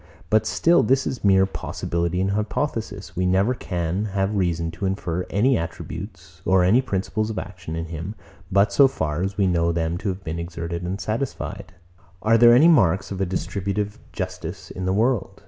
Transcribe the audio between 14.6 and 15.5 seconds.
in the world?